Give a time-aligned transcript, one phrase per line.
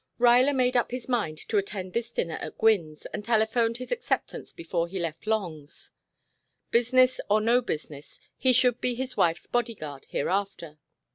[0.19, 4.51] "]Ruyler made up his mind to attend this dinner at Gwynne's, and telephoned his acceptance
[4.51, 5.91] before he left Long's.
[6.71, 10.79] Business or no business, he should be his wife's bodyguard hereafter.